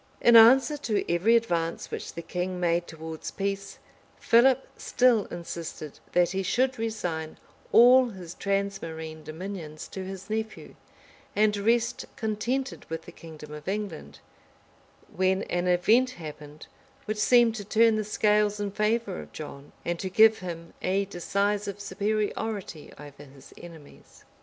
In 0.19 0.35
answer 0.35 0.77
to 0.77 1.13
every 1.13 1.35
advance 1.35 1.91
which 1.91 2.13
the 2.15 2.23
king 2.23 2.59
made 2.59 2.87
towards 2.87 3.29
peace, 3.29 3.77
Philip 4.17 4.67
still 4.75 5.25
insisted 5.25 5.99
that 6.13 6.31
he 6.31 6.41
should 6.41 6.79
resign 6.79 7.37
all 7.71 8.09
his 8.09 8.33
transmarine 8.33 9.23
dominions 9.23 9.87
to 9.89 10.03
his 10.03 10.27
nephew 10.27 10.73
and 11.35 11.55
rest 11.55 12.07
contented 12.15 12.85
with 12.89 13.03
the 13.03 13.11
kingdom 13.11 13.53
of 13.53 13.67
England; 13.67 14.21
when 15.15 15.43
an 15.43 15.67
event 15.67 16.09
happened, 16.17 16.65
which 17.05 17.19
seemed 17.19 17.53
to 17.53 17.63
turn 17.63 17.95
the 17.95 18.03
scales 18.03 18.59
in 18.59 18.71
favor 18.71 19.21
of 19.21 19.31
John, 19.31 19.71
and 19.85 19.99
to 19.99 20.09
give 20.09 20.39
him 20.39 20.73
a 20.81 21.05
decisive 21.05 21.79
superiority 21.79 22.91
over 22.97 23.23
his 23.25 23.53
enemies. 23.55 24.23